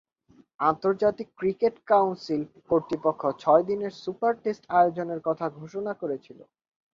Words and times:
আন্তর্জাতিক 0.59 1.27
cricket 1.37 1.75
council 1.87 2.41
কর্তৃপক্ষ 2.69 3.21
ছয়-দিনের 3.39 3.93
সুপার 4.03 4.33
টেস্ট 4.43 4.63
আয়োজনের 4.71 5.19
কথা 5.27 5.45
ঘোষণা 5.59 5.93
করেছিল। 6.01 6.39